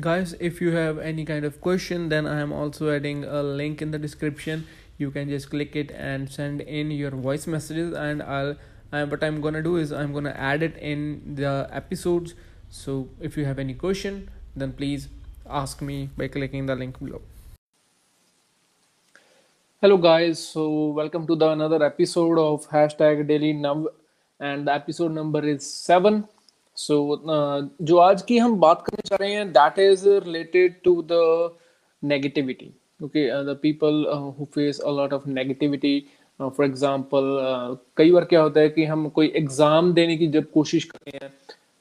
[0.00, 3.82] guys if you have any kind of question then i am also adding a link
[3.82, 4.66] in the description.
[4.96, 8.56] You can just click it and send in your voice messages and i'll
[8.90, 12.34] what i'm gonna do is i'm gonna add it in the episodes.
[12.70, 15.08] So if you have any question then please
[15.46, 17.20] ask me by clicking the link below.
[19.82, 20.38] Hello guys.
[20.38, 23.88] So welcome to the another episode of hashtag daily nav
[24.40, 26.28] and the episode number is seven
[26.76, 30.74] so so, uh, जो आज की हम बात करने जा रहे हैं that is related
[30.84, 31.56] to the
[32.02, 32.70] negativity
[33.04, 34.04] okay the people
[34.38, 35.98] who face a lot of negativity
[36.40, 37.36] for example
[37.96, 41.32] कई बार क्या होता है कि हम कोई एग्ज़ाम देने की जब कोशिश करते हैं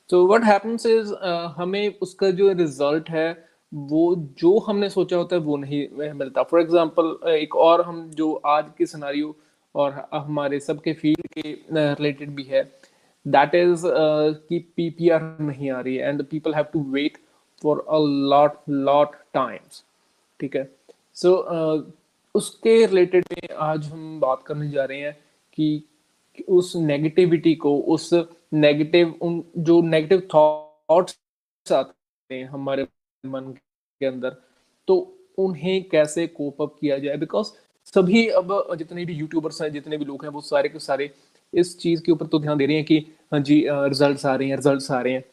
[0.09, 1.13] तो व्हाट हैपेंस इज़
[1.57, 3.29] हमें उसका जो रिज़ल्ट है
[3.71, 6.43] वो जो हमने सोचा होता है वो नहीं मिलता.
[6.43, 9.35] फॉर एग्जांपल एक और हम जो आज के सिनारियो
[9.75, 12.63] और हमारे सबके फ़ील्ड के रिलेटेड uh, भी है.
[13.27, 17.17] That is uh, कि PPR नहीं आ रही and people have to wait
[17.63, 17.99] for a
[18.33, 19.07] lot lot
[19.37, 19.83] times.
[20.39, 20.75] ठीक है?
[21.15, 21.81] So uh,
[22.35, 25.17] उसके रिलेटेड में आज हम बात करने जा रहे हैं
[25.53, 25.83] कि
[26.49, 28.13] उस नेगेटिविटी को उस
[28.53, 31.17] नेगेटिव उन जो नेगेटिव थॉट्स
[31.71, 32.87] आते हैं हमारे
[33.25, 33.41] मन
[33.99, 34.29] के अंदर
[34.87, 37.17] तो उन्हें कैसे कोप अप किया जाए?
[37.17, 37.47] बिकॉज़
[37.85, 41.13] सभी अब जितने भी यूट्यूबर्स हैं जितने भी लोग हैं वो सारे के सारे
[41.53, 42.97] इस चीज़ के ऊपर तो ध्यान दे रही हैं कि
[43.31, 45.23] हाँ जी रिज़ल्ट आ रहे हैं रिज़ल्ट आ रहे हैं।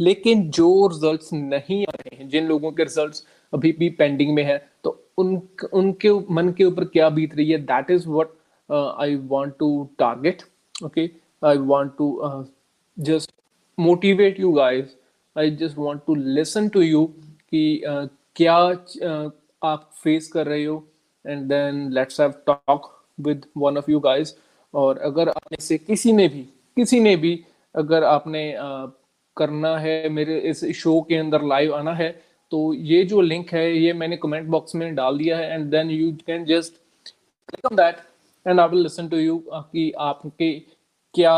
[0.00, 4.42] लेकिन जो रिजल्ट्स नहीं आ रहे हैं जिन लोगों के रिजल्ट्स अभी भी पेंडिंग में
[4.42, 5.40] है तो उन
[5.72, 7.58] उनके मन के ऊपर क्या बीत रही है?
[7.58, 8.28] That is what
[9.00, 10.42] I want to target
[10.84, 11.10] okay
[11.42, 12.08] I want to
[12.98, 13.30] just
[13.78, 14.96] motivate you guys
[15.38, 17.04] I just want to listen to you
[17.50, 19.30] कि uh, क्या uh,
[19.62, 20.84] आप फेस कर रहे हो?
[21.26, 24.36] And then let's have talk with one of you guys
[24.74, 26.42] और अगर आपने से किसी ने भी
[26.76, 27.44] किसी ने भी
[27.76, 28.86] अगर आपने आ,
[29.36, 33.76] करना है मेरे इस शो के अंदर लाइव आना है तो ये जो लिंक है
[33.76, 36.72] ये मैंने कमेंट बॉक्स में डाल दिया है and then you can just
[37.48, 37.96] click on that
[38.48, 40.60] and I will listen to you कि आपके
[41.14, 41.32] क्या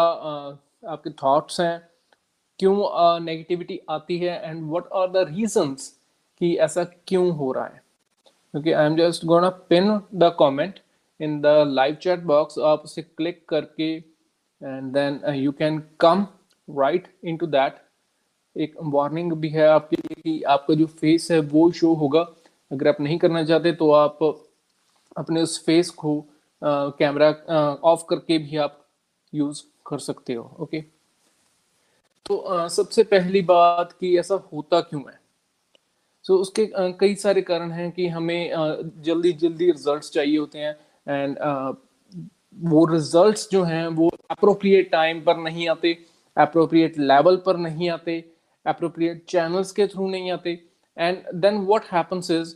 [0.89, 1.89] आपके थॉट्स हैं
[2.59, 2.75] क्यों
[3.25, 6.01] नेगेटिविटी आती है and what are the reasons
[6.39, 7.83] कि ऐसा क्यों हो रहा है।
[8.57, 10.81] Okay I am just gonna pin the comment
[11.21, 16.27] in the live chat box आप उसे क्लिक करके and then you can come
[16.71, 17.83] right into that
[18.57, 22.21] एक वार्निंग भी है आपके लिए कि आपका जो फेस है वो शो होगा।
[22.73, 24.19] अगर आप नहीं करना चाहते तो आप
[25.17, 26.25] अपने उस फेस को
[26.65, 28.87] कैमरा uh, ऑफ़ uh, करके भी आप
[29.35, 30.81] यूज़ कर सकते हो ओके
[32.27, 35.21] तो uh, सबसे पहली बात कि ऐसा होता क्यों है?
[36.23, 40.39] सो so, उसके uh, कई सारे कारण हैं कि हमें uh, जल्दी जल्दी रिजल्ट्स चाहिए
[40.39, 41.75] होते हैं। एंड uh,
[42.57, 45.97] वो रिजल्ट्स जो हैं वो अप्रोप्रिएट टाइम पर नहीं आते
[46.37, 48.25] अप्रोप्रिएट लेवल पर नहीं आते
[48.67, 50.59] अप्रोप्रिएट चैनल्स के थ्रू नहीं आते।
[50.97, 52.55] And then what happens is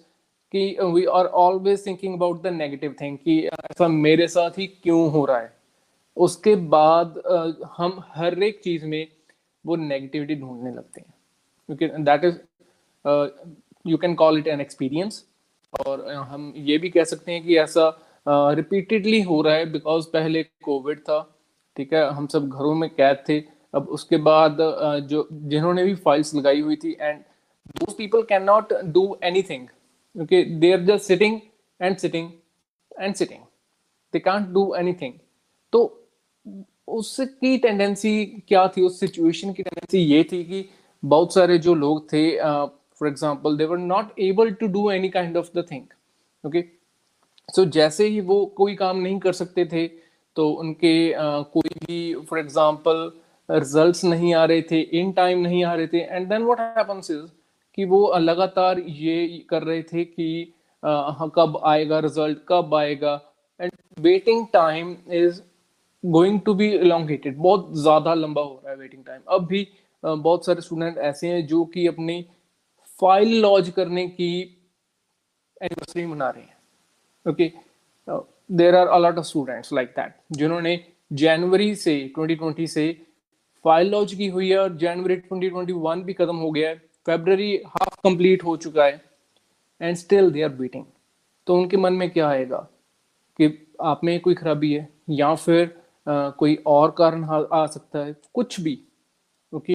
[0.54, 5.10] कि we are always thinking about the negative thing कि ऐसा मेरे साथ ही क्यों
[5.10, 5.52] हो रहा है?
[6.16, 9.06] उसके बाद uh, हम हर एक चीज़ में
[9.64, 11.14] वो नेगेटिविटी ढूँढने लगते हैं।
[11.68, 12.38] क्योंकि that is
[13.86, 15.24] you can call it an experience
[15.86, 17.90] और uh, हम ये भी कह सकते हैं कि ऐसा
[18.26, 21.20] रिपीटेडली हो रहा है बिकॉज़ पहले कोविड था
[21.76, 22.08] ठीक है?
[22.10, 23.38] हम सब घरों में कैद थे।
[23.74, 27.20] अब उसके बाद uh, जो जिन्होंने भी फाइल्स लगाई हुई थी and
[27.76, 29.66] those people can not do anything
[30.14, 31.40] okay they are just sitting
[31.80, 32.30] and sitting
[33.00, 33.40] and sitting
[34.12, 35.12] they can't do anything
[35.72, 35.84] तो
[36.88, 38.82] उसकी टेंडेंसी क्या थी?
[38.82, 40.64] उस सिचुएशन की टेंडेंसी ये थी कि
[41.02, 45.36] बहुत सारे जो लोग थे for example they were not able to do any kind
[45.36, 46.64] of the thing okay
[47.56, 49.86] so so, जैसे ही वो कोई काम नहीं कर सकते थे
[50.36, 53.12] तो उनके uh, कोई भी फॉर एग्ज़ाम्पल
[53.50, 57.26] रिज़ल्ट नहीं आ रहे थे इन टाइम नहीं आ रहे थे एंड देन हैपेंस इज़
[57.74, 63.20] कि वो लगातार ये कर रहे थे कि uh, कब आएगा रिज़ल्ट कब आएगा
[63.60, 65.42] and waiting time is
[66.06, 69.68] going to be elongated बहुत ज़्यादा लंबा हो रहा है वेटिंग टाइम अब भी
[70.04, 72.22] बहुत सारे स्टूडेंट ऐसे हैं जो कि अपनी
[73.00, 74.30] फ़ाइल लॉन्च करने की
[75.62, 76.59] एनिवर्सरी मना रहे हैं।
[77.26, 80.78] Uh, there are a lot of students like that जिन्होंने
[81.10, 82.92] जनवरी से 2020 से
[83.64, 86.76] फ़ाइल लॉन्च की हुई है और जनवरी 2021 भी खत्म हो गया है।
[87.06, 89.00] फेबररी हाफ़ कंप्लीट हो चुका है
[89.80, 90.84] and still they are beating
[91.46, 92.58] तो उनके मन में क्या आएगा
[93.38, 93.48] कि
[93.82, 95.64] आप में कोई खराबी है या फिर
[96.06, 98.14] आ, कोई और कारण आ सकता है?
[98.34, 98.78] कुछ भी।
[99.52, 99.74] ओके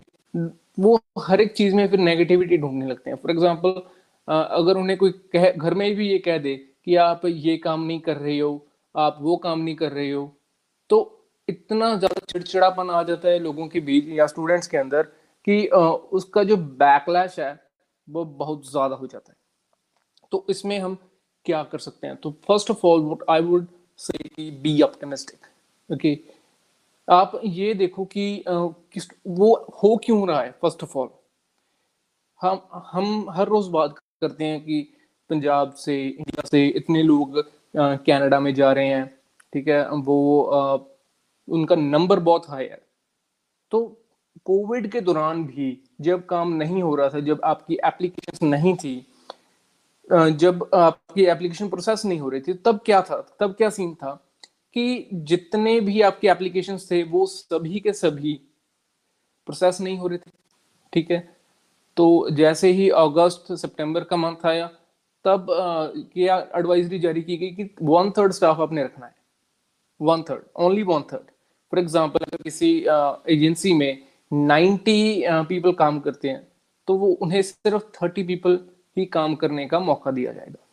[0.79, 3.81] वो हर एक चीज़ में फिर नेगेटिविटी ढूँढने लगते हैं। फॉर एग्ज़ाम्पल
[4.27, 6.55] अगर उन्हें कोई कह घर में भी ये कह दे
[6.87, 8.65] कि आप ये काम नहीं कर रहे हो,
[8.95, 10.25] आप वो काम नहीं कर रहे हो।
[10.89, 10.97] तो
[11.47, 15.03] इतना ज़्यादा चिड़चिड़ापन आ जाता है लोगों के बीच या स्टूडेंट्स के अंदर
[15.47, 17.51] कि उसका जो बैकलैश है,
[18.07, 19.37] वो बहुत ज़्यादा हो जाता है।
[20.31, 20.97] तो इसमें हम
[21.45, 22.15] क्या कर सकते हैं?
[22.17, 23.67] तो first of all what I would
[23.99, 25.45] say be optimistic
[25.89, 26.17] okay
[27.07, 29.53] आप ये देखो कि किस, वो
[29.83, 31.09] हो क्यों रहा है फ़र्स्ट ऑफ़ ऑल
[32.41, 32.61] हम
[32.91, 34.87] हम हर रोज बात करते हैं कि
[35.29, 37.43] पंजाब से इंडिया से इतने लोग
[37.77, 39.07] कनाडा में जा रहे हैं
[39.53, 39.89] ठीक है?
[39.89, 40.77] वो आ,
[41.47, 42.81] उनका नंबर बहुत हाई है।
[43.71, 44.01] तो
[44.45, 48.95] कोविड के दौरान भी जब काम नहीं हो रहा था जब आपकी एप्लीकेशन नहीं थी
[50.11, 53.21] जब आपकी एप्लीकेशन प्रोसेस नहीं हो रही थी तब क्या था?
[53.39, 54.13] तब क्या सीन था?
[54.73, 58.33] कि जितने भी आपके एप्लीकेशन थे वो सभी के सभी
[59.45, 60.31] प्रोसेस नहीं हो रहे थे
[60.93, 61.35] ठीक है?
[61.97, 64.69] तो जैसे ही अगस्त सितंबर का मंथ आया
[65.25, 65.45] तब
[66.13, 69.15] क्या एडवाइजरी जारी की गई कि वन थर्ड स्टाफ आपने रखना है।
[69.99, 71.31] One third only one third
[71.73, 72.69] for example अगर किसी
[73.33, 76.47] एजेंसी में नाइन्टी पीपल काम करते हैं
[76.87, 78.59] तो वो उन्हें सिर्फ़ थर्टी पीपल
[78.97, 80.63] ही काम करने का मौका दिया जाएगा।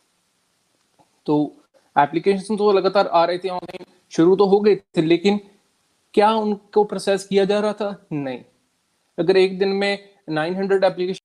[1.27, 1.35] तो
[1.95, 5.39] एप्लीकेशन तो लगातार आ रहे थे ऑनलाइन शुरू तो हो गए थे, लेकिन
[6.13, 8.05] क्या उनको प्रोसेस किया जा रहा था?
[8.13, 8.39] नहीं।
[9.17, 9.99] अगर एक दिन में
[10.31, 11.22] 900 एप्लीकेशन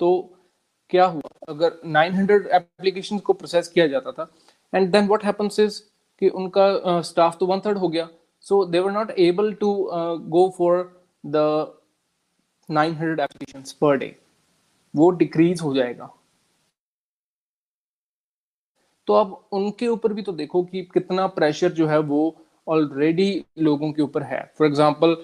[0.00, 0.10] तो
[0.90, 1.30] क्या हुआ?
[1.48, 4.30] अगर 900 एप्लीकेशन को प्रोसेस किया जाता था
[4.74, 5.80] and then what happens is
[6.22, 8.08] कि उनका स्टाफ uh, तो वन थर्ड हो गया।
[8.40, 9.72] So they were not able to
[10.28, 10.76] go for
[11.26, 11.36] the
[12.68, 14.16] 900 applications per day
[14.94, 16.14] वो डिक्रीज हो जाएगा।
[19.06, 22.20] तो अब उनके ऊपर भी तो देखो कि कितना प्रेशर जो है वो
[22.68, 25.16] ऑलरेडी लोगों के ऊपर है। फॉर एग्जांपल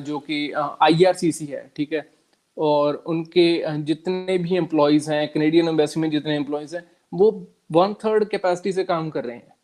[0.00, 2.17] जो कि आईआरसीसी है ठीक है?
[2.58, 7.30] और उनके जितने भी एम्प्लॉयज़ हैं कनेडियन एम्बेसी में जितने एम्प्लॉयज़ हैं, वो
[7.72, 9.54] वन थर्ड कैपेसिटी से काम कर रहे हैं।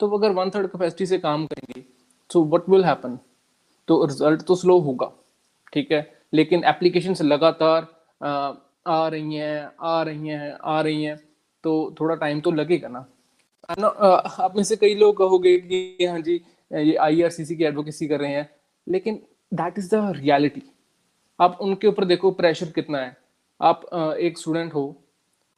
[0.00, 1.84] तो अगर वन थर्ड कैपेसिटी से काम करेंगे
[2.30, 3.18] तो वट विल हैपन
[3.88, 5.10] तो रिज़ल्ट तो स्लो होगा,
[5.72, 6.10] ठीक है?
[6.32, 7.86] लेकिन एप्लीकेशन लगातार
[8.20, 11.16] आ रही हैं, आ रही हैं, आ रही हैं
[11.64, 13.06] तो थोड़ा टाइम तो लगेगा ना।
[13.70, 16.40] आप में से कई लोग कहोगे कि हाँ जी,
[16.70, 18.48] ये आईआरसीसी की एडवोकेसी कर रहे हैं,
[18.86, 19.20] लेकिन
[19.52, 20.62] दैट इज़ द रियलिटी
[21.42, 23.16] आप उनके ऊपर देखो प्रेशर कितना है।
[23.60, 23.84] आप
[24.20, 24.84] एक स्टूडेंट हो,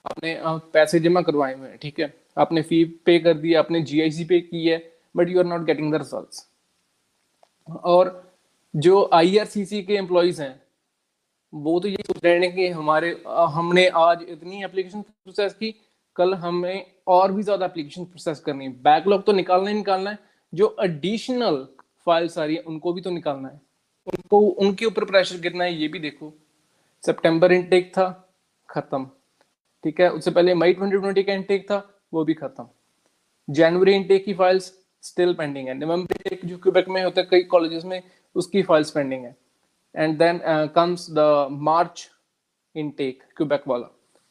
[0.05, 0.37] आपने
[0.73, 2.13] पैसे जमा करवाए हुए हैं, ठीक है?
[2.39, 4.83] आपने फ़ी पे कर दी, आपने जीआईसी पे की है
[5.15, 6.47] but you are not getting the results
[7.85, 8.21] और
[8.75, 10.61] जो आईआरसीसी के एम्प्लॉयज़ हैं,
[11.53, 15.71] वो तो ये सोच रहे हैं कि हमारे हमने आज इतनी एप्लीकेशन प्रोसेस की,
[16.17, 20.19] कल हमें और भी ज़्यादा एप्लीकेशन प्रोसेस करनी है। बैकलॉग तो निकालना ही निकालना है,
[20.53, 21.67] जो एडिशनल
[22.07, 23.61] फाइल्स आ रही है, उनको भी तो निकालना है।
[24.07, 26.35] उनको, उनके ऊपर प्रेशर कितना है, ये भी देखो।
[27.07, 28.35] सितंबर इनटेक था,
[28.71, 29.11] खत्म।
[29.85, 30.13] ठीक है?
[30.13, 32.69] उससे पहले मई 2020 का इनटेक था, वो भी खत्म।
[33.51, 34.73] जनवरी इनटेक की फाइल्स
[35.03, 38.03] स्टिल पेंडिंग है। नवंबर इनटेक जो क्यूबेक में होता है, कई कॉलेजेस में,
[38.35, 39.37] उसकी फाइल्स पेंडिंग है।
[39.97, 40.41] And then
[40.75, 42.11] comes the March
[42.77, 43.87] intake Quebec वाला।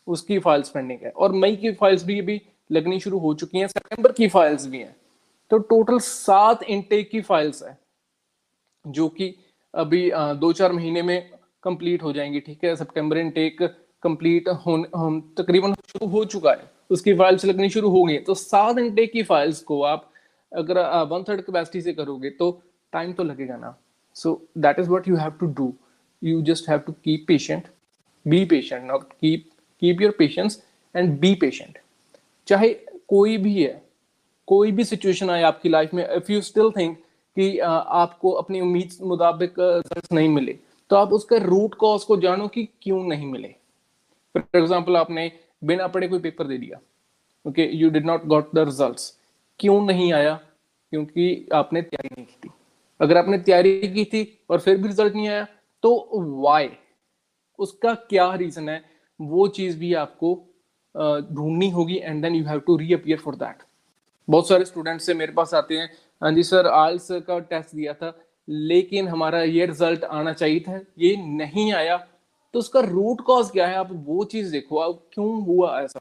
[0.08, 2.42] उसकी फाइल्स पेंडिंग है। और मई की फाइल्स भी अभी
[2.72, 4.96] लगनी शुरू हो चुकी हैं। सितंबर की फाइल्स भी हैं।
[5.50, 7.78] तो टोटल सात इनटेक की फाइल्स है,
[8.88, 9.36] जो कि
[9.74, 11.30] अभी दो चार महीने में
[11.64, 12.76] कंप्लीट हो जाएँगी, ठीक है?
[12.76, 13.62] सितंबर इनटेक
[14.04, 18.78] कंप्लीट होने तकरीबन शुरू हो चुका है। उसकी फाइल्स लगनी शुरू हो गई तो सात
[18.80, 20.10] इनटेक की फाइल्स को आप
[20.52, 20.80] अगर
[21.12, 22.52] वन थर्ड कैपेसिटी से करोगे तो
[22.94, 23.76] टाइम तो लगेगा ना।
[24.16, 25.74] So that is what you have to do
[26.22, 27.68] you just have to keep patient
[28.26, 29.50] be patient not keep
[29.82, 30.62] keep your patience
[30.96, 31.78] and be patient
[32.48, 32.70] चाहे
[33.08, 33.82] कोई भी है,
[34.48, 36.98] कोई भी सिचुएशन आए आपकी लाइफ में इफ़ यू स्टिल थिंक
[37.38, 40.58] कि आपको अपनी उम्मीद मुताबिक रिज़ल्ट नहीं मिले।
[40.92, 43.48] तो आप उसका रूट कॉज को जानो कि क्यों नहीं मिले।
[44.36, 46.80] फॉर एग्ज़ाम्पल आपने बिना पढ़े कोई पेपर दे दिया।
[47.46, 49.00] Okay you did not got the result
[49.60, 50.40] क्यों नहीं आया?
[50.94, 52.50] क्योंकि आपने तैयारी नहीं की थी।
[53.00, 55.48] अगर आपने तैयारी की थी और फिर भी रिज़ल्ट नहीं आया
[55.84, 56.10] तो
[56.42, 56.70] वाई
[57.60, 58.84] उसका क्या रीजन है?
[59.20, 60.36] वो चीज़ भी आपको
[60.96, 63.64] ढूंढनी होगी and then you have to reappear for that
[64.28, 65.90] बहुत सारे स्टूडेंट्स से मेरे पास आते हैं।
[66.22, 68.14] हाँ जी सर आल्स का टेस्ट दिया था,
[68.48, 71.98] लेकिन हमारा ये रिज़ल्ट आना चाहिए था, ये नहीं आया।
[72.54, 73.76] तो उसका रूट कॉज क्या है?
[73.76, 76.00] आप वो चीज़ देखो, आप क्यों हुआ ऐसा?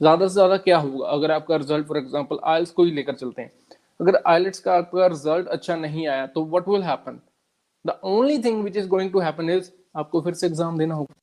[0.00, 1.06] ज़्यादा से ज़्यादा क्या होगा?
[1.08, 3.52] अगर आपका रिज़ल्ट फॉर एग्ज़ाम्पल आयल्स को ही लेकर चलते हैं।
[4.00, 7.20] अगर आइलेट्स का आपका रिज़ल्ट अच्छा नहीं आया तो what will happen
[7.84, 11.14] the only thing which is going to happen is आपको फिर से एग्ज़ाम देना होगा।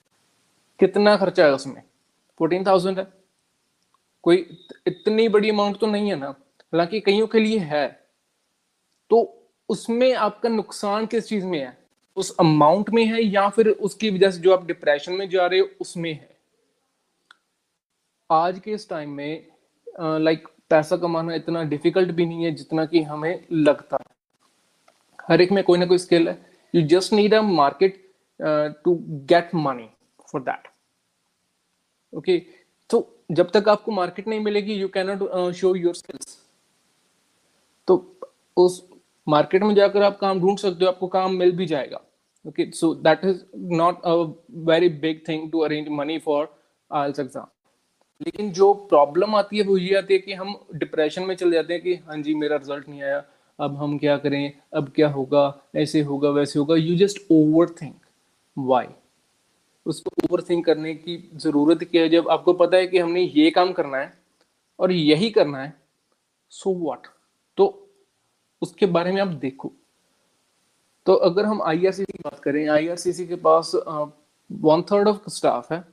[0.79, 1.81] कितना खर्चा है उसमें?
[2.39, 3.07] फोर्टीन थाउज़ेंड है।
[4.23, 4.37] कोई
[4.87, 7.87] इतनी बड़ी अमाउंट तो नहीं है ना, हालाँकि कईयों के लिए है।
[9.11, 9.21] तो
[9.69, 11.77] उसमें आपका नुकसान किस चीज़ में है?
[12.17, 15.59] उस अमाउंट में है या फिर उसकी वजह से जो आप डिप्रेशन में जा रहे
[15.59, 16.29] हो, उसमें है?
[18.29, 19.47] आज के इस टाइम में
[19.99, 24.15] लाइक पैसा कमाना इतना डिफ़िकल्ट भी नहीं है जितना कि हमें लगता है।
[25.19, 26.37] हर एक में कोई ना कोई स्किल है।
[26.73, 28.01] You just need a market
[28.83, 28.95] to
[29.27, 29.89] get money
[30.31, 30.67] for that
[32.13, 32.37] okay
[32.93, 32.99] तो
[33.31, 36.37] जब तक आपको मार्केट नहीं मिलेगी you cannot show your skills
[37.87, 37.95] तो
[38.57, 38.81] उस
[39.27, 42.01] मार्केट में जाकर आप काम ढूंढ सकते हो, आपको काम मिल भी जाएगा.
[42.45, 43.41] Okay so that is
[43.73, 44.13] not a
[44.69, 46.47] very big thing to arrange money for
[46.91, 47.47] IELTS exam
[48.21, 51.73] लेकिन जो प्रॉब्लम आती है, वो ये आती है कि हम डिप्रेशन में चले जाते
[51.73, 53.23] हैं कि हाँ जी, मेरा रिज़ल्ट नहीं आया,
[53.59, 56.75] अब हम क्या करें, अब क्या होगा, ऐसे होगा, वैसे होगा.
[56.75, 57.95] You just over think
[58.57, 58.87] why
[59.85, 62.09] उसको ओवर थिंक करने की ज़रूरत क्या है?
[62.09, 64.11] जब आपको पता है कि हमने ये काम करना है
[64.79, 65.73] और यही करना है
[66.51, 67.07] सो so वॉट
[67.57, 67.67] तो
[68.61, 69.71] उसके बारे में आप देखो।
[71.07, 75.83] तो अगर हम आईआरसीसी की बात करें आईआरसीसी के पास वन थर्ड ऑफ़ स्टाफ है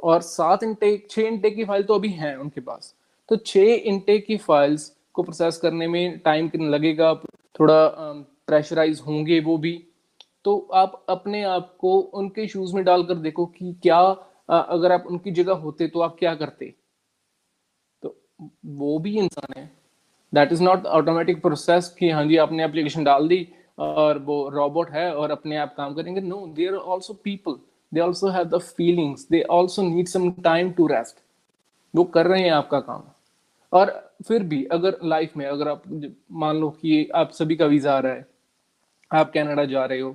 [0.00, 2.94] और सात इंटेक छह इंटेक की फ़ाइल तो अभी हैं उनके पास।
[3.28, 7.14] तो छह इंटेक की फाइल्स को प्रोसेस करने में टाइम कितना लगेगा?
[7.60, 7.88] थोड़ा
[8.48, 9.72] प्रेशराइज होंगे वो भी।
[10.44, 14.00] तो आप अपने आप को उनके शूज़ में डालकर देखो कि क्या
[14.48, 16.74] अगर आप उनकी जगह होते तो आप क्या करते?
[18.02, 18.14] तो
[18.66, 19.70] वो भी इंसान है।
[20.32, 23.46] That is not automatic process कि हाँ जी, आपने एप्लीकेशन डाल दी
[23.78, 27.58] और वो रोबोट है और अपने आप काम करेंगे। No they are also people
[27.92, 31.16] they also have the feelings they also need some time to rest
[31.94, 33.02] वो कर रहे हैं आपका काम।
[33.72, 33.90] और
[34.28, 35.82] फिर भी अगर लाइफ में अगर आप
[36.32, 38.26] मान लो कि आप सभी का वीज़ा आ रहा है,
[39.10, 40.14] आप कनाडा जा रहे हो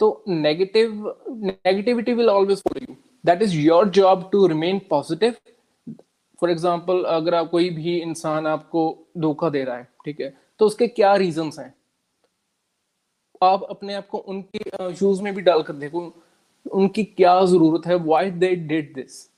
[0.00, 5.34] तो negative negativity will always for you that is your job to remain positive
[6.40, 8.82] for example अगर आप कोई भी इंसान आपको
[9.18, 10.34] धोखा दे रहा है, ठीक है?
[10.58, 11.74] तो उसके क्या रीजंस हैं?
[13.42, 16.00] आप अपने आप को उनके शूज़ में भी डालकर देखो,
[16.66, 17.94] उनकी क्या ज़रूरत है?
[17.96, 19.28] वाई दे डिड दिस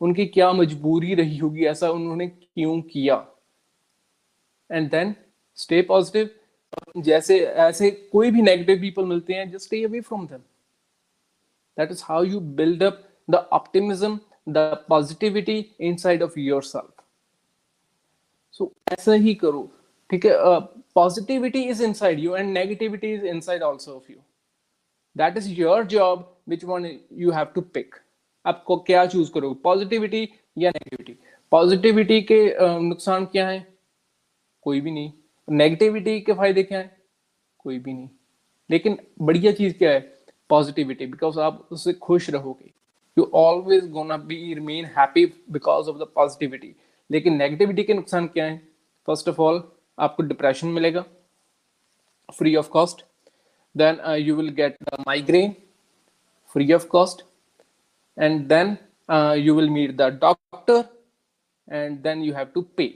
[0.00, 1.64] उनकी क्या मजबूरी रही होगी?
[1.66, 3.14] ऐसा उन्होंने क्यों किया?
[4.70, 5.14] एंड देन
[5.58, 6.30] स्टे पॉजिटिव
[6.96, 10.38] जैसे, ऐसे कोई भी नेगेटिव पीपल मिलते हैं just stay away from them
[11.78, 17.02] that is how you build up the optimism the positivity inside of yourself
[18.54, 19.70] so ऐसा ही करो,
[20.10, 20.32] ठीक है?
[20.94, 24.18] Positivity is inside you and negativity is inside also of you
[25.16, 27.94] that is your job which one you have to pick
[28.44, 29.60] आपको क्या choose करोगे?
[29.64, 30.28] Positivity
[30.58, 31.16] या negativity
[31.52, 32.38] positivity के
[32.80, 33.66] नुकसान क्या है?
[34.62, 35.12] कोई भी नहीं।
[35.48, 36.96] नेगेटिविटी के फ़ायदे क्या है?
[37.58, 38.08] कोई भी नहीं।
[38.70, 40.00] लेकिन बढ़िया चीज़ क्या है?
[40.50, 42.70] पॉजिटिविटी बिकॉज़ आप उससे खुश रहोगे।
[43.16, 46.74] You always gonna be remain happy because of the positivity
[47.10, 48.56] लेकिन नेगेटिविटी के नुकसान क्या है?
[49.08, 49.62] फ़र्स्ट ऑफ़ ऑल
[49.98, 51.04] आपको डिप्रेशन मिलेगा।
[52.28, 53.04] Free of cost
[53.74, 55.54] then you will get migraine
[56.54, 57.22] free of cost
[58.16, 58.52] and
[59.38, 60.84] you will meet the doctor
[61.68, 62.86] and then you have to pay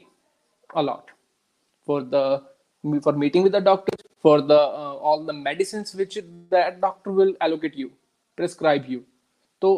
[0.76, 1.11] a lot
[1.88, 2.23] for the
[3.04, 3.95] for meeting with the doctor
[4.26, 6.16] for the uh, all the medicines which
[6.50, 7.88] that doctor will allocate you
[8.38, 9.00] prescribe you.
[9.62, 9.71] तो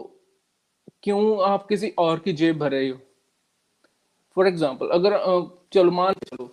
[1.02, 2.99] क्यों आप किसी और की जेब भर रहे हो?
[4.37, 5.19] फॉर एग्ज़ाम्पल अगर
[5.73, 6.47] चलो मान चलो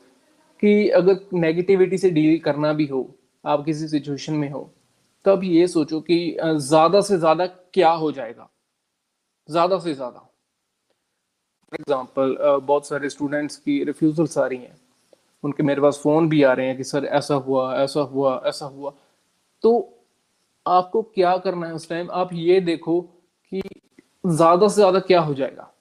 [0.61, 3.01] कि अगर नेगेटिविटी से डील करना भी हो
[3.43, 4.69] आप किसी सिचुएशन में हो
[5.25, 8.49] तब ये सोचो कि ज़्यादा से ज़्यादा क्या हो जाएगा?
[9.49, 14.75] ज़्यादा से ज़्यादा। फॉर एग्ज़ाम्पल बहुत सारे स्टूडेंट्स की रिफ्यूजल्स आ रही हैं।
[15.43, 18.65] उनके, मेरे पास फ़ोन भी आ रहे हैं कि सर ऐसा हुआ ऐसा हुआ ऐसा
[18.67, 18.93] हुआ।
[19.63, 19.93] तो
[20.65, 23.61] आपको क्या करना है उस टाइम आप ये देखो कि
[24.23, 25.71] ज़्यादा से ज़्यादा क्या हो जाएगा।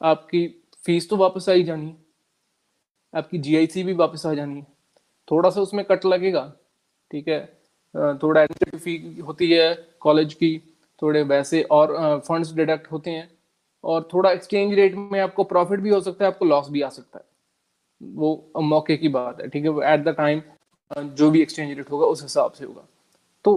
[0.00, 0.46] आपकी
[0.84, 1.96] फ़ीस तो वापस आई जानी है
[3.14, 4.66] आपकी जीआईसी भी वापस आ जानी। है
[5.28, 6.42] थोड़ा सा उसमें कट लगेगा,
[7.10, 7.44] ठीक है?
[7.94, 10.58] थोड़ा एडमिशन फ़ी होती है कॉलेज की,
[11.02, 13.30] थोड़े वैसे और फंड्स डिडक्ट होते हैं।
[13.84, 16.88] और थोड़ा एक्सचेंज रेट में आपको प्रॉफिट भी हो सकता है, आपको लॉस भी आ
[16.90, 17.24] सकता है।
[18.00, 19.92] वो मौके की बात है, ठीक है?
[19.92, 20.42] एट द टाइम
[20.90, 22.86] जो भी एक्सचेंज रेट होगा, उस हिसाब से होगा।
[23.44, 23.52] तो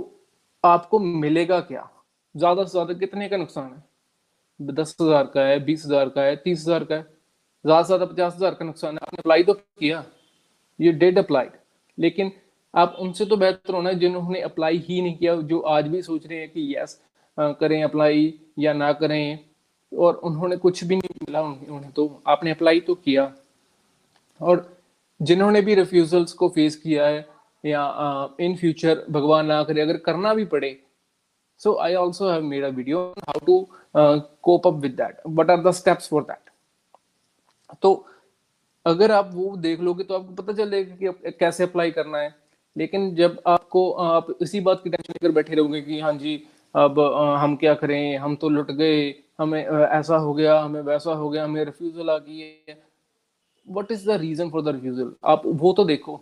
[0.64, 1.90] आपको मिलेगा क्या?
[2.36, 3.84] ज़्यादा से ज़्यादा कितने का नुकसान है?
[4.60, 7.02] दस हज़ार का है, बीस हज़ार का है, तीस हज़ार का है।
[7.66, 10.04] ज़्यादा से ज़्यादा पचास हज़ार का नुकसान है। आपने अप्लाई तो किया।
[10.80, 11.52] ये डेड अप्लाइड
[11.98, 12.32] लेकिन
[12.74, 16.40] आप उनसे तो बेहतर होना जिन्होंने अप्लाई ही नहीं किया, जो आज भी सोच रहे
[16.40, 17.00] हैं कि यस
[17.38, 19.40] करें अप्लाई या ना करें।
[19.92, 23.26] और उन्होंने कुछ भी नहीं मिला उन्हें तो आपने अप्लाई तो किया।
[24.42, 24.78] और
[25.20, 27.26] जिन्होंने भी रिफ्यूजल्स को फेस किया है,
[27.64, 30.78] या इन फ्यूचर भगवान ना करे, अगर करना भी पड़े
[31.62, 32.30] so I also
[35.64, 36.50] the steps for that
[37.82, 38.06] तो
[38.86, 42.34] अगर आप वो देख लोगे तो आपको पता चलेगा कि कैसे अप्लाई करना है।
[42.76, 46.36] लेकिन जब आपको आप इसी बात की टेंशन लेकर बैठे रहोगे कि हाँ जी,
[46.76, 47.00] अब
[47.40, 48.18] हम क्या करें?
[48.18, 52.18] हम तो लुट गए, हमें ऐसा हो गया, हमें वैसा हो गया, हमें रिफ्यूजल आ
[52.18, 52.78] गई है।
[53.68, 56.16] What is the reason for the refusal आप वो तो देखो।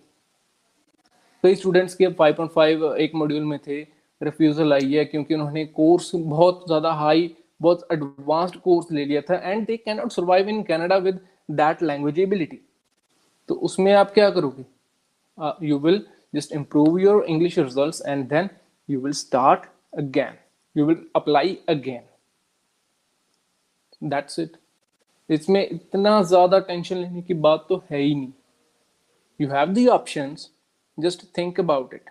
[1.43, 3.81] कई स्टूडेंट्स के 5.5 एक मॉड्यूल में थे
[4.21, 9.35] रिफ्यूजल आई है क्योंकि उन्होंने कोर्स बहुत ज़्यादा हाई बहुत एडवांस्ड कोर्स ले लिया था
[9.51, 11.19] and they can not survive in Canada with
[11.51, 12.59] that language ability
[13.49, 14.65] तो उसमें आप क्या करोगे?
[15.67, 18.49] You will just improve your English result and then
[18.89, 19.65] you will start
[19.97, 20.37] again
[20.75, 22.01] you will apply again
[24.09, 24.57] that's it
[25.29, 28.31] इसमें इतना ज़्यादा टेंशन लेने की बात तो है ही नहीं।
[29.39, 30.35] You have the option
[30.97, 32.09] just think about it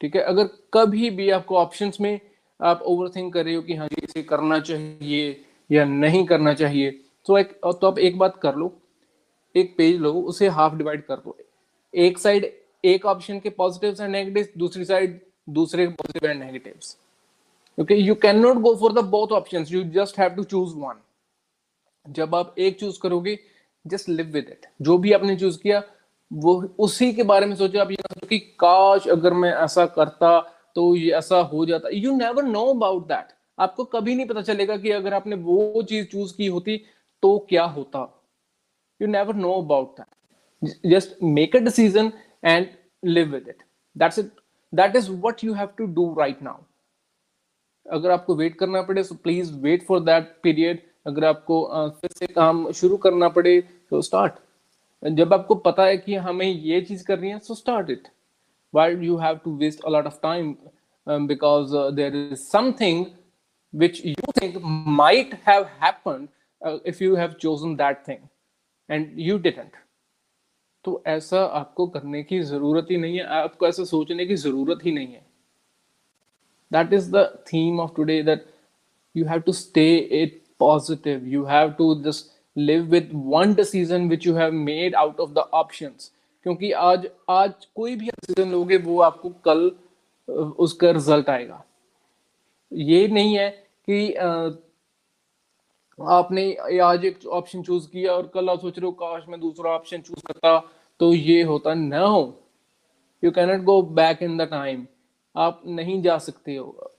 [0.00, 0.22] ठीक है?
[0.22, 2.20] अगर कभी भी आपको ऑप्शंस में
[2.60, 6.90] आप ओवर थिंक कर रहे हो कि हाँ इसे करना चाहिए या नहीं करना चाहिए
[7.26, 8.72] तो एक तो आप एक बात कर लो,
[9.54, 11.36] एक पेज लो, उसे हाफ़ डिवाइड कर दो।
[11.94, 12.50] एक साइड
[12.84, 15.20] एक ऑप्शन के पॉजिटिव्स एंड नेगेटिव्स दूसरी साइड
[15.50, 16.96] दूसरे positive and negatives
[17.78, 21.00] okay you can not go for the both options you just have to choose one
[22.06, 23.38] जब आप एक चूज़ करोगे
[23.84, 25.82] जस्ट लिव विद इट जो भी आपने चूज़ किया,
[26.30, 30.40] वो उसी के बारे में सोचो। आप ये सोचो कि, काश अगर मैं ऐसा करता
[30.76, 31.88] तो ये ऐसा हो जाता.
[31.92, 36.06] You never know about that आपको कभी नहीं पता चलेगा कि अगर आपने वो चीज़
[36.06, 36.76] चूज़ की होती
[37.22, 38.00] तो क्या होता।
[39.00, 42.12] You never know about that just make a decision
[42.44, 42.66] and
[43.04, 43.62] live with it
[43.96, 44.30] that's it
[44.72, 46.62] that is what you have to do right now
[47.86, 51.64] अगर आपको वेट करना पड़े so please wait for that period अगर आपको
[52.00, 54.34] फिर से काम शुरू करना पड़े तो स्टार्ट
[55.08, 58.08] जब आपको पता है कि हमें ये चीज़ करनी है so start it
[58.74, 60.56] why you have to waste a lot of time
[61.26, 63.04] because there is something
[63.72, 66.28] which you think might have happened
[66.62, 68.28] uh, if you have chosen that thing
[68.88, 69.38] and you
[70.84, 74.92] तो ऐसा आपको करने की ज़रूरत ही नहीं है आपको ऐसा सोचने की ज़रूरत ही
[74.92, 75.26] नहीं है.
[76.72, 78.46] That is the theme of today that
[79.16, 79.92] you have to stay
[80.22, 81.28] it positive.
[81.36, 85.48] You have to just live with one decision which you have made out of the
[85.60, 86.10] options.
[86.46, 89.70] क्योंकि आज आज कोई भी डिसीज़न लोगे, वो आपको कल
[90.58, 91.62] उसका रिज़ल्ट आएगा।
[92.72, 93.48] ये नहीं है
[93.88, 94.14] कि
[95.98, 99.70] आपने आज एक ऑप्शन चूज़ किया और कल आप सोच रहे हो, काश मैं दूसरा
[99.70, 100.58] ऑप्शन चूज़ करता
[101.00, 102.22] तो ये होता न हो।
[103.22, 104.86] You cannot go back in the time
[105.34, 106.90] आप नहीं जा सकते हो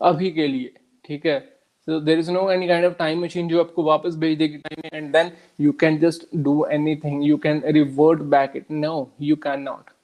[0.00, 0.72] अभी के लिए,
[1.04, 1.57] ठीक है?
[1.88, 4.80] So there is no any kind of time machine जो आपको वापस भेज देगी टाइम
[4.84, 5.30] में and then
[5.66, 8.90] you can just do anything you can revert back it no
[9.28, 9.94] you cannot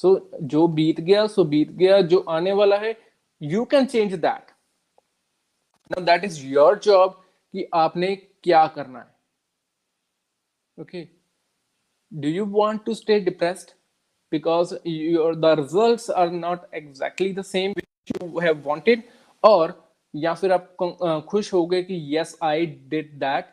[0.00, 0.12] so
[0.54, 2.94] जो बीत गया सो बीत गया जो आने वाला है
[3.52, 4.52] you can change that
[5.94, 7.14] now that is your job
[7.54, 9.10] कि आपने क्या करना है
[10.84, 11.04] okay
[12.24, 13.72] do you want to stay depressed
[14.32, 19.08] because your the results are not exactly the same which you have wanted
[19.42, 19.74] or
[20.14, 20.76] या फिर आप
[21.28, 23.44] खुश हो गए कि yes I did that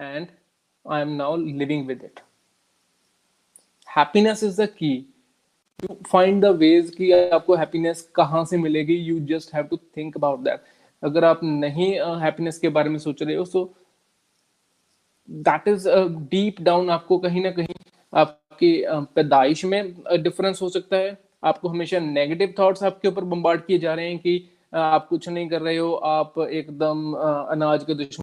[0.00, 0.26] and
[0.90, 2.20] I am now living with it
[3.96, 5.14] happiness is the key
[5.84, 10.16] you find the ways कि आपको happiness कहाँ से मिलेगी you just have to think
[10.16, 10.62] about that
[11.02, 13.74] अगर आप नहीं हैप्पीनेस uh, के बारे में सोच रहे हो so
[15.30, 15.88] that is
[16.30, 17.74] deep down आपको कहीं ना कहीं
[18.14, 23.64] आपकी पैदाइश में डिफरेंस uh, हो सकता है। आपको हमेशा नेगेटिव थॉट्स आपके ऊपर बम्बार्ड
[23.64, 27.94] किए जा रहे हैं कि आप कुछ नहीं कर रहे हो, आप एकदम अनाज के
[27.94, 28.22] दुश्मन।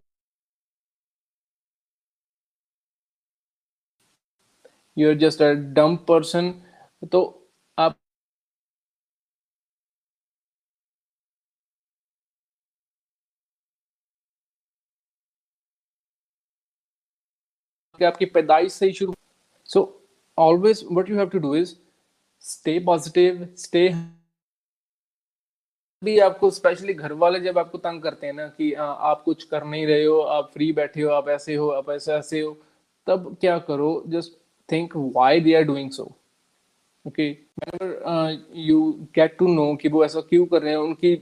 [4.97, 6.51] यू आर जस्ट अ डम पर्सन
[7.11, 7.21] तो
[7.77, 7.97] आप
[17.99, 19.13] आपकी पैदाइश से ही शुरू।
[19.69, 19.81] So
[20.37, 21.75] always what you have to do is
[22.43, 23.87] stay positive stay
[26.01, 29.43] भी आपको स्पेशली घर वाले जब आपको तंग करते हैं ना कि आ, आप कुछ
[29.43, 32.51] कर नहीं रहे हो आप फ्री बैठे हो आप ऐसे हो आप ऐसे ऐसे हो
[33.07, 34.31] तब क्या करो just
[34.69, 36.03] think why they are doing so
[37.05, 37.29] okay
[38.61, 38.81] you
[39.15, 41.15] get to know कि वो ऐसा क्यों कर रहे हैं उनकी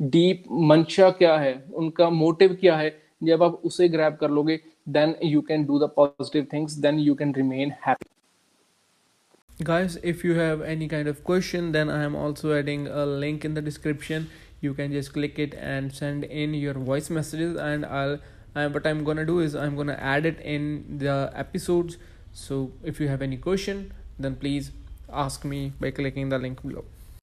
[0.00, 5.16] डीप मंशा क्या है उनका मोटिव क्या है जब आप उसे ग्रैब कर लोगे then
[5.24, 8.19] you can do the positive things then you can remain happy
[9.64, 13.44] guys if you have any kind of question then i am also adding a link
[13.44, 14.30] in the description.
[14.62, 18.18] You can just click it and send in your voice messages and i'll
[18.54, 21.98] what i'm gonna do is i'm gonna add it in the episodes.
[22.32, 24.70] So if you have any question then please
[25.12, 26.84] ask me by clicking the link below